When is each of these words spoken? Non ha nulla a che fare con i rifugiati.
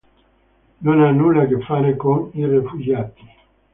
Non 0.83 1.01
ha 1.03 1.11
nulla 1.11 1.43
a 1.43 1.45
che 1.45 1.59
fare 1.61 1.95
con 1.95 2.31
i 2.33 2.43
rifugiati. 2.47 3.21